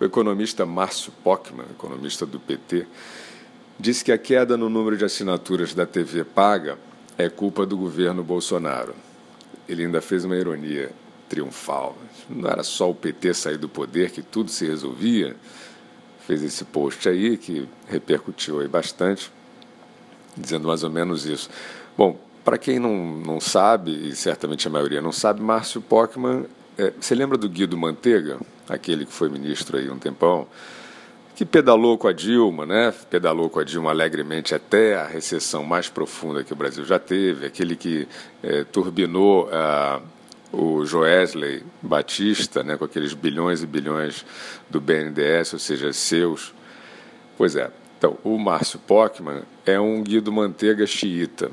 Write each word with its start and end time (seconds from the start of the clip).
O 0.00 0.04
economista 0.04 0.64
Márcio 0.64 1.12
Pockmann, 1.22 1.66
economista 1.70 2.24
do 2.24 2.40
PT, 2.40 2.86
disse 3.78 4.02
que 4.02 4.10
a 4.10 4.16
queda 4.16 4.56
no 4.56 4.70
número 4.70 4.96
de 4.96 5.04
assinaturas 5.04 5.74
da 5.74 5.84
TV 5.84 6.24
paga 6.24 6.78
é 7.18 7.28
culpa 7.28 7.66
do 7.66 7.76
governo 7.76 8.24
Bolsonaro. 8.24 8.94
Ele 9.68 9.84
ainda 9.84 10.00
fez 10.00 10.24
uma 10.24 10.36
ironia 10.36 10.90
triunfal. 11.28 11.98
Não 12.30 12.48
era 12.48 12.62
só 12.62 12.90
o 12.90 12.94
PT 12.94 13.34
sair 13.34 13.58
do 13.58 13.68
poder 13.68 14.10
que 14.10 14.22
tudo 14.22 14.50
se 14.50 14.64
resolvia. 14.64 15.36
Fez 16.26 16.42
esse 16.42 16.64
post 16.64 17.06
aí 17.06 17.36
que 17.36 17.68
repercutiu 17.86 18.60
aí 18.60 18.68
bastante, 18.68 19.30
dizendo 20.34 20.66
mais 20.66 20.82
ou 20.82 20.88
menos 20.88 21.26
isso. 21.26 21.50
Bom, 21.94 22.18
para 22.42 22.56
quem 22.56 22.78
não, 22.78 22.96
não 22.96 23.38
sabe, 23.38 24.08
e 24.08 24.16
certamente 24.16 24.66
a 24.66 24.70
maioria 24.70 25.02
não 25.02 25.12
sabe, 25.12 25.42
Márcio 25.42 25.82
Pockmann, 25.82 26.46
é, 26.78 26.90
você 26.98 27.14
lembra 27.14 27.36
do 27.36 27.50
Guido 27.50 27.76
Mantega, 27.76 28.40
aquele 28.70 29.04
que 29.04 29.12
foi 29.12 29.28
ministro 29.28 29.76
aí 29.76 29.90
um 29.90 29.98
tempão, 29.98 30.46
que 31.34 31.44
pedalou 31.44 31.96
com 31.98 32.06
a 32.06 32.12
Dilma, 32.12 32.64
né? 32.66 32.92
Pedalou 33.10 33.48
com 33.50 33.60
a 33.60 33.64
Dilma 33.64 33.90
alegremente 33.90 34.54
até 34.54 34.96
a 34.96 35.06
recessão 35.06 35.64
mais 35.64 35.88
profunda 35.88 36.44
que 36.44 36.52
o 36.52 36.56
Brasil 36.56 36.84
já 36.84 36.98
teve, 36.98 37.46
aquele 37.46 37.76
que 37.76 38.06
é, 38.42 38.64
turbinou 38.64 39.48
a 39.52 40.00
o 40.52 40.84
Joesley 40.84 41.62
Batista, 41.80 42.62
né, 42.62 42.76
com 42.76 42.84
aqueles 42.84 43.14
bilhões 43.14 43.62
e 43.62 43.66
bilhões 43.66 44.24
do 44.68 44.80
BNDES, 44.80 45.52
ou 45.52 45.58
seja, 45.58 45.92
seus. 45.92 46.52
Pois 47.36 47.56
é. 47.56 47.70
Então, 47.98 48.18
o 48.24 48.38
Márcio 48.38 48.78
Pockmann 48.78 49.42
é 49.64 49.78
um 49.78 50.02
Guido 50.02 50.32
Manteiga 50.32 50.86
xiita, 50.86 51.50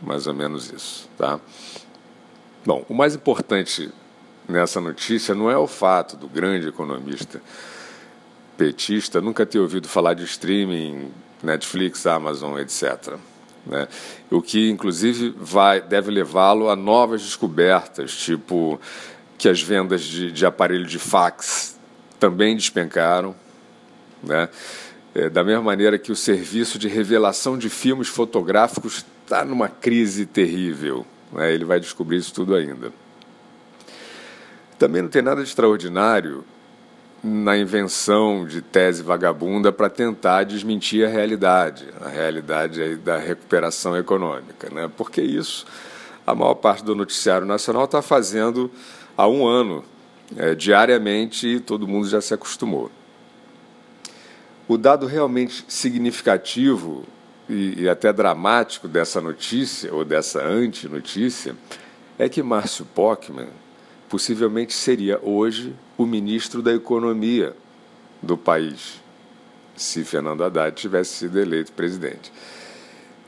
mais 0.00 0.26
ou 0.26 0.34
menos 0.34 0.72
isso, 0.72 1.08
tá? 1.16 1.38
Bom, 2.64 2.84
o 2.88 2.94
mais 2.94 3.14
importante 3.14 3.90
nessa 4.48 4.80
notícia 4.80 5.34
não 5.34 5.50
é 5.50 5.56
o 5.56 5.66
fato 5.66 6.16
do 6.16 6.28
grande 6.28 6.68
economista 6.68 7.40
petista 8.56 9.20
nunca 9.20 9.44
ter 9.44 9.58
ouvido 9.58 9.88
falar 9.88 10.14
de 10.14 10.24
streaming, 10.24 11.10
Netflix, 11.42 12.06
Amazon, 12.06 12.58
etc. 12.58 13.14
Né? 13.66 13.88
O 14.30 14.40
que, 14.40 14.70
inclusive, 14.70 15.34
vai, 15.36 15.80
deve 15.80 16.10
levá-lo 16.10 16.68
a 16.68 16.76
novas 16.76 17.22
descobertas, 17.22 18.14
tipo 18.16 18.80
que 19.36 19.48
as 19.48 19.60
vendas 19.60 20.02
de, 20.02 20.30
de 20.30 20.46
aparelho 20.46 20.86
de 20.86 20.98
fax 20.98 21.78
também 22.18 22.54
despencaram. 22.56 23.34
Né? 24.22 24.48
É, 25.14 25.28
da 25.28 25.44
mesma 25.44 25.62
maneira 25.62 25.98
que 25.98 26.12
o 26.12 26.16
serviço 26.16 26.78
de 26.78 26.88
revelação 26.88 27.58
de 27.58 27.68
filmes 27.68 28.08
fotográficos 28.08 29.04
está 29.22 29.44
numa 29.44 29.68
crise 29.68 30.24
terrível. 30.24 31.04
Né? 31.32 31.52
Ele 31.52 31.64
vai 31.64 31.80
descobrir 31.80 32.18
isso 32.18 32.32
tudo 32.32 32.54
ainda. 32.54 32.92
Também 34.78 35.02
não 35.02 35.08
tem 35.08 35.22
nada 35.22 35.42
de 35.42 35.48
extraordinário 35.48 36.44
na 37.22 37.56
invenção 37.56 38.46
de 38.46 38.60
tese 38.60 39.02
vagabunda 39.02 39.72
para 39.72 39.88
tentar 39.88 40.44
desmentir 40.44 41.06
a 41.06 41.08
realidade, 41.08 41.86
a 42.00 42.08
realidade 42.08 42.96
da 42.96 43.16
recuperação 43.16 43.96
econômica. 43.96 44.68
Né? 44.70 44.90
Porque 44.94 45.22
isso 45.22 45.64
a 46.26 46.34
maior 46.34 46.54
parte 46.54 46.84
do 46.84 46.94
noticiário 46.94 47.46
nacional 47.46 47.84
está 47.84 48.02
fazendo 48.02 48.70
há 49.16 49.28
um 49.28 49.46
ano, 49.46 49.84
é, 50.36 50.54
diariamente, 50.54 51.46
e 51.46 51.60
todo 51.60 51.86
mundo 51.86 52.08
já 52.08 52.20
se 52.20 52.34
acostumou. 52.34 52.90
O 54.66 54.78
dado 54.78 55.06
realmente 55.06 55.64
significativo 55.68 57.04
e, 57.48 57.82
e 57.82 57.88
até 57.88 58.12
dramático 58.12 58.88
dessa 58.88 59.20
notícia, 59.20 59.92
ou 59.94 60.04
dessa 60.04 60.42
antinotícia, 60.42 61.54
é 62.18 62.28
que 62.28 62.42
Márcio 62.42 62.86
Pockmann 62.86 63.48
possivelmente 64.08 64.72
seria 64.72 65.18
hoje 65.22 65.74
o 65.96 66.06
ministro 66.06 66.62
da 66.62 66.72
Economia 66.72 67.54
do 68.22 68.36
país, 68.36 69.00
se 69.76 70.04
Fernando 70.04 70.44
Haddad 70.44 70.74
tivesse 70.76 71.14
sido 71.14 71.38
eleito 71.38 71.72
presidente. 71.72 72.32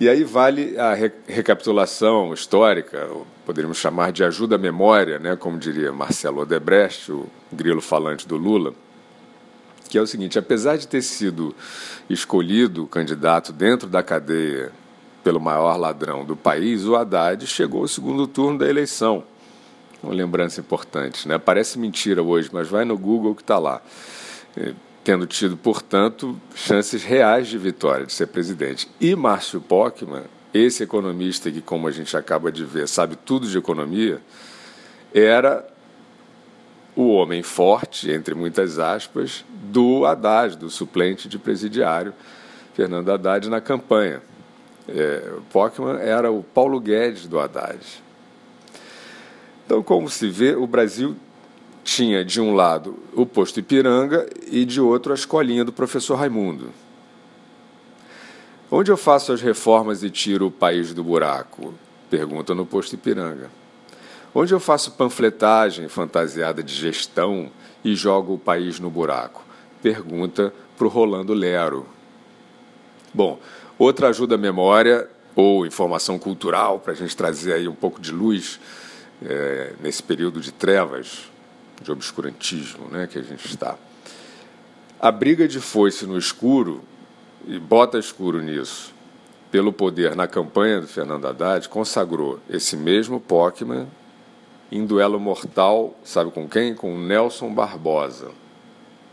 E 0.00 0.08
aí 0.08 0.24
vale 0.24 0.76
a 0.78 0.94
recapitulação 0.94 2.34
histórica, 2.34 3.08
poderíamos 3.46 3.78
chamar 3.78 4.10
de 4.10 4.24
ajuda 4.24 4.56
à 4.56 4.58
memória, 4.58 5.18
né, 5.18 5.36
como 5.36 5.58
diria 5.58 5.92
Marcelo 5.92 6.40
Odebrecht, 6.40 7.12
o 7.12 7.28
grilo 7.52 7.80
falante 7.80 8.26
do 8.26 8.36
Lula, 8.36 8.74
que 9.88 9.96
é 9.96 10.02
o 10.02 10.06
seguinte: 10.06 10.38
apesar 10.38 10.76
de 10.76 10.88
ter 10.88 11.02
sido 11.02 11.54
escolhido 12.10 12.86
candidato 12.86 13.52
dentro 13.52 13.88
da 13.88 14.02
cadeia 14.02 14.72
pelo 15.22 15.40
maior 15.40 15.76
ladrão 15.76 16.24
do 16.24 16.34
país, 16.34 16.84
o 16.84 16.96
Haddad 16.96 17.46
chegou 17.46 17.82
ao 17.82 17.88
segundo 17.88 18.26
turno 18.26 18.58
da 18.58 18.68
eleição 18.68 19.22
uma 20.02 20.14
lembrança 20.14 20.60
importante. 20.60 21.28
Né? 21.28 21.38
Parece 21.38 21.78
mentira 21.78 22.22
hoje, 22.22 22.50
mas 22.52 22.68
vai 22.68 22.84
no 22.84 22.98
Google 22.98 23.34
que 23.34 23.42
está 23.42 23.58
lá. 23.58 23.80
É, 24.56 24.74
tendo 25.04 25.26
tido, 25.26 25.56
portanto, 25.56 26.38
chances 26.54 27.02
reais 27.02 27.48
de 27.48 27.58
vitória, 27.58 28.06
de 28.06 28.12
ser 28.12 28.26
presidente. 28.28 28.88
E 29.00 29.14
Márcio 29.16 29.60
Pockmann, 29.60 30.24
esse 30.54 30.82
economista 30.82 31.50
que, 31.50 31.60
como 31.60 31.88
a 31.88 31.90
gente 31.90 32.16
acaba 32.16 32.52
de 32.52 32.64
ver, 32.64 32.86
sabe 32.86 33.16
tudo 33.16 33.48
de 33.48 33.58
economia, 33.58 34.20
era 35.12 35.66
o 36.94 37.08
homem 37.14 37.42
forte, 37.42 38.10
entre 38.10 38.34
muitas 38.34 38.78
aspas, 38.78 39.44
do 39.48 40.04
Haddad, 40.04 40.56
do 40.56 40.70
suplente 40.70 41.28
de 41.28 41.38
presidiário 41.38 42.12
Fernando 42.74 43.10
Haddad 43.10 43.48
na 43.48 43.60
campanha. 43.60 44.22
É, 44.88 45.22
era 46.00 46.30
o 46.30 46.42
Paulo 46.42 46.80
Guedes 46.80 47.26
do 47.26 47.38
Haddad. 47.38 48.02
Então, 49.72 49.82
como 49.82 50.06
se 50.10 50.28
vê, 50.28 50.54
o 50.54 50.66
Brasil 50.66 51.16
tinha 51.82 52.22
de 52.22 52.38
um 52.42 52.54
lado 52.54 52.94
o 53.14 53.24
posto 53.24 53.58
Ipiranga 53.58 54.28
e 54.46 54.66
de 54.66 54.82
outro 54.82 55.12
a 55.12 55.14
escolinha 55.14 55.64
do 55.64 55.72
professor 55.72 56.16
Raimundo. 56.16 56.68
Onde 58.70 58.92
eu 58.92 58.98
faço 58.98 59.32
as 59.32 59.40
reformas 59.40 60.02
e 60.02 60.10
tiro 60.10 60.48
o 60.48 60.50
país 60.50 60.92
do 60.92 61.02
buraco? 61.02 61.72
Pergunta 62.10 62.54
no 62.54 62.66
posto 62.66 62.96
Ipiranga. 62.96 63.50
Onde 64.34 64.52
eu 64.52 64.60
faço 64.60 64.92
panfletagem 64.92 65.88
fantasiada 65.88 66.62
de 66.62 66.74
gestão 66.74 67.50
e 67.82 67.94
jogo 67.94 68.34
o 68.34 68.38
país 68.38 68.78
no 68.78 68.90
buraco? 68.90 69.42
Pergunta 69.80 70.52
para 70.76 70.86
o 70.86 70.90
Rolando 70.90 71.32
Lero. 71.32 71.86
Bom, 73.14 73.40
outra 73.78 74.08
ajuda 74.08 74.34
à 74.34 74.38
memória 74.38 75.08
ou 75.34 75.64
informação 75.64 76.18
cultural 76.18 76.78
para 76.78 76.92
a 76.92 76.96
gente 76.96 77.16
trazer 77.16 77.54
aí 77.54 77.66
um 77.66 77.74
pouco 77.74 78.02
de 78.02 78.12
luz 78.12 78.60
é, 79.26 79.72
nesse 79.80 80.02
período 80.02 80.40
de 80.40 80.52
trevas, 80.52 81.30
de 81.80 81.90
obscurantismo 81.90 82.88
né, 82.88 83.06
que 83.06 83.18
a 83.18 83.22
gente 83.22 83.46
está. 83.46 83.76
A 85.00 85.10
briga 85.10 85.48
de 85.48 85.60
foice 85.60 86.06
no 86.06 86.16
escuro, 86.16 86.82
e 87.46 87.58
bota 87.58 87.98
escuro 87.98 88.40
nisso, 88.40 88.94
pelo 89.50 89.72
poder 89.72 90.14
na 90.14 90.26
campanha 90.26 90.80
do 90.80 90.86
Fernando 90.86 91.26
Haddad, 91.26 91.68
consagrou 91.68 92.38
esse 92.48 92.76
mesmo 92.76 93.20
Pockman 93.20 93.86
em 94.70 94.86
duelo 94.86 95.20
mortal, 95.20 95.94
sabe 96.02 96.30
com 96.30 96.48
quem? 96.48 96.74
Com 96.74 96.98
Nelson 96.98 97.52
Barbosa. 97.52 98.30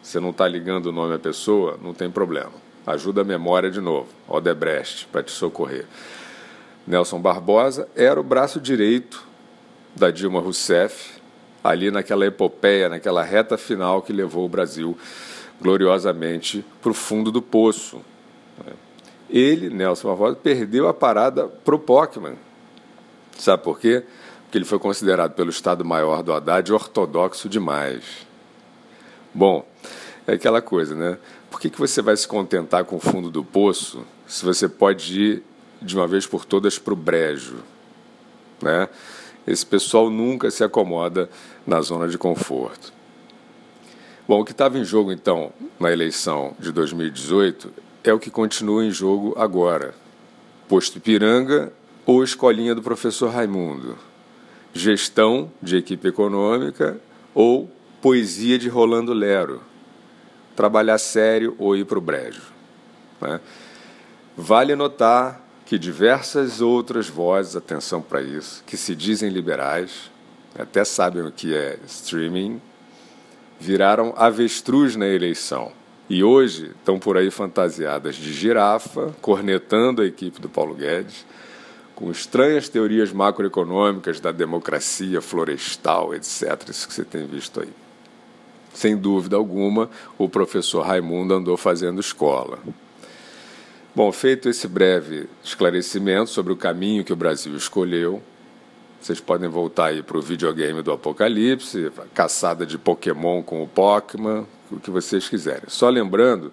Você 0.00 0.20
não 0.20 0.30
está 0.30 0.46
ligando 0.46 0.86
o 0.86 0.92
nome 0.92 1.14
à 1.14 1.18
pessoa, 1.18 1.78
não 1.82 1.92
tem 1.92 2.10
problema. 2.10 2.52
Ajuda 2.86 3.22
a 3.22 3.24
memória 3.24 3.70
de 3.70 3.80
novo, 3.80 4.08
Odebrecht, 4.28 5.08
para 5.08 5.22
te 5.22 5.32
socorrer. 5.32 5.84
Nelson 6.86 7.20
Barbosa 7.20 7.88
era 7.96 8.18
o 8.20 8.22
braço 8.22 8.60
direito 8.60 9.27
da 9.98 10.10
Dilma 10.10 10.40
Rousseff, 10.40 11.18
ali 11.62 11.90
naquela 11.90 12.26
epopeia, 12.26 12.88
naquela 12.88 13.22
reta 13.22 13.58
final 13.58 14.00
que 14.02 14.12
levou 14.12 14.46
o 14.46 14.48
Brasil 14.48 14.96
gloriosamente 15.60 16.64
para 16.80 16.90
o 16.90 16.94
fundo 16.94 17.30
do 17.30 17.42
poço. 17.42 18.00
Ele, 19.28 19.68
Nelson 19.68 20.08
Barbosa, 20.08 20.36
perdeu 20.36 20.88
a 20.88 20.94
parada 20.94 21.46
para 21.46 21.74
o 21.74 21.78
Pockman. 21.78 22.36
Sabe 23.36 23.62
por 23.62 23.78
quê? 23.78 24.02
Porque 24.44 24.56
ele 24.56 24.64
foi 24.64 24.78
considerado 24.78 25.34
pelo 25.34 25.50
Estado-Maior 25.50 26.22
do 26.22 26.32
Haddad 26.32 26.72
ortodoxo 26.72 27.48
demais. 27.48 28.26
Bom, 29.34 29.66
é 30.26 30.32
aquela 30.32 30.62
coisa, 30.62 30.94
né? 30.94 31.18
Por 31.50 31.60
que, 31.60 31.68
que 31.68 31.78
você 31.78 32.00
vai 32.00 32.16
se 32.16 32.26
contentar 32.26 32.84
com 32.84 32.96
o 32.96 33.00
fundo 33.00 33.30
do 33.30 33.44
poço 33.44 34.04
se 34.26 34.44
você 34.44 34.68
pode 34.68 35.20
ir 35.20 35.42
de 35.80 35.94
uma 35.94 36.06
vez 36.06 36.26
por 36.26 36.44
todas 36.44 36.78
para 36.78 36.94
o 36.94 36.96
brejo? 36.96 37.56
Né? 38.62 38.88
Esse 39.48 39.64
pessoal 39.64 40.10
nunca 40.10 40.50
se 40.50 40.62
acomoda 40.62 41.30
na 41.66 41.80
zona 41.80 42.06
de 42.06 42.18
conforto. 42.18 42.92
Bom, 44.28 44.40
o 44.40 44.44
que 44.44 44.52
estava 44.52 44.78
em 44.78 44.84
jogo 44.84 45.10
então 45.10 45.50
na 45.80 45.90
eleição 45.90 46.54
de 46.58 46.70
2018 46.70 47.72
é 48.04 48.12
o 48.12 48.18
que 48.18 48.30
continua 48.30 48.84
em 48.84 48.90
jogo 48.90 49.34
agora. 49.38 49.94
Posto 50.68 50.98
Ipiranga 50.98 51.72
ou 52.04 52.22
escolinha 52.22 52.74
do 52.74 52.82
professor 52.82 53.30
Raimundo. 53.30 53.96
Gestão 54.74 55.50
de 55.62 55.78
equipe 55.78 56.08
econômica 56.08 57.00
ou 57.34 57.70
poesia 58.02 58.58
de 58.58 58.68
Rolando 58.68 59.14
Lero. 59.14 59.62
Trabalhar 60.54 60.98
sério 60.98 61.56
ou 61.58 61.74
ir 61.74 61.86
para 61.86 61.96
o 61.96 62.02
brejo. 62.02 62.42
Né? 63.18 63.40
Vale 64.36 64.76
notar 64.76 65.47
que 65.68 65.78
diversas 65.78 66.62
outras 66.62 67.10
vozes, 67.10 67.54
atenção 67.54 68.00
para 68.00 68.22
isso, 68.22 68.64
que 68.66 68.74
se 68.74 68.94
dizem 68.94 69.28
liberais, 69.28 70.10
até 70.58 70.82
sabem 70.82 71.22
o 71.22 71.30
que 71.30 71.54
é 71.54 71.78
streaming, 71.86 72.58
viraram 73.60 74.14
avestruz 74.16 74.96
na 74.96 75.06
eleição. 75.06 75.70
E 76.08 76.24
hoje 76.24 76.70
estão 76.70 76.98
por 76.98 77.18
aí 77.18 77.30
fantasiadas 77.30 78.16
de 78.16 78.32
girafa, 78.32 79.14
cornetando 79.20 80.00
a 80.00 80.06
equipe 80.06 80.40
do 80.40 80.48
Paulo 80.48 80.74
Guedes, 80.74 81.26
com 81.94 82.10
estranhas 82.10 82.70
teorias 82.70 83.12
macroeconômicas 83.12 84.20
da 84.20 84.32
democracia 84.32 85.20
florestal, 85.20 86.14
etc. 86.14 86.66
Isso 86.70 86.88
que 86.88 86.94
você 86.94 87.04
tem 87.04 87.26
visto 87.26 87.60
aí. 87.60 87.68
Sem 88.72 88.96
dúvida 88.96 89.36
alguma, 89.36 89.90
o 90.16 90.30
professor 90.30 90.80
Raimundo 90.80 91.34
andou 91.34 91.58
fazendo 91.58 92.00
escola. 92.00 92.58
Bom, 93.98 94.12
feito 94.12 94.48
esse 94.48 94.68
breve 94.68 95.28
esclarecimento 95.42 96.30
sobre 96.30 96.52
o 96.52 96.56
caminho 96.56 97.02
que 97.02 97.12
o 97.12 97.16
Brasil 97.16 97.56
escolheu, 97.56 98.22
vocês 99.00 99.18
podem 99.18 99.48
voltar 99.48 99.86
aí 99.86 100.04
para 100.04 100.16
o 100.16 100.22
videogame 100.22 100.82
do 100.82 100.92
Apocalipse, 100.92 101.90
caçada 102.14 102.64
de 102.64 102.78
Pokémon 102.78 103.42
com 103.42 103.60
o 103.60 103.66
Pokémon, 103.66 104.44
o 104.70 104.78
que 104.78 104.88
vocês 104.88 105.28
quiserem. 105.28 105.64
Só 105.66 105.88
lembrando 105.88 106.52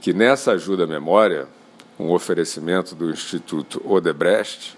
que 0.00 0.14
nessa 0.14 0.52
ajuda 0.52 0.84
à 0.84 0.86
memória, 0.86 1.46
um 2.00 2.10
oferecimento 2.10 2.94
do 2.94 3.10
Instituto 3.10 3.82
Odebrecht, 3.84 4.74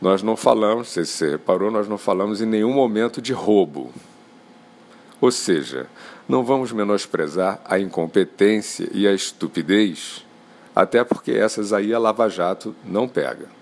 nós 0.00 0.22
não 0.22 0.36
falamos, 0.36 0.90
se 0.90 1.04
você 1.04 1.30
reparou, 1.30 1.72
nós 1.72 1.88
não 1.88 1.98
falamos 1.98 2.40
em 2.40 2.46
nenhum 2.46 2.72
momento 2.72 3.20
de 3.20 3.32
roubo. 3.32 3.92
Ou 5.20 5.32
seja, 5.32 5.88
não 6.28 6.44
vamos 6.44 6.70
menosprezar 6.70 7.60
a 7.64 7.80
incompetência 7.80 8.88
e 8.92 9.08
a 9.08 9.12
estupidez, 9.12 10.27
até 10.78 11.02
porque 11.02 11.32
essas 11.32 11.72
aí 11.72 11.92
a 11.92 11.98
Lava 11.98 12.28
Jato 12.28 12.72
não 12.84 13.08
pega. 13.08 13.57